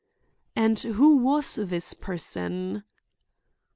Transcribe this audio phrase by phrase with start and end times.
[0.55, 2.85] "And who was this person?"